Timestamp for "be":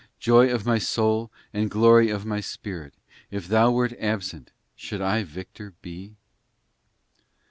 5.83-6.15